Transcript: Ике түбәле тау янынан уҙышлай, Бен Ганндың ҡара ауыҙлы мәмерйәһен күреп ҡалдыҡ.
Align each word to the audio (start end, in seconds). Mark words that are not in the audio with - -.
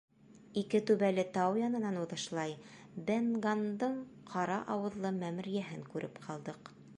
Ике 0.59 0.79
түбәле 0.91 1.25
тау 1.35 1.59
янынан 1.59 1.99
уҙышлай, 2.03 2.55
Бен 3.09 3.27
Ганндың 3.47 4.01
ҡара 4.33 4.57
ауыҙлы 4.77 5.13
мәмерйәһен 5.23 5.89
күреп 5.93 6.19
ҡалдыҡ. 6.27 6.75